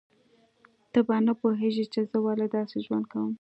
[0.91, 3.29] ته به نه پوهیږې چې زه ولې داسې ژوند کوم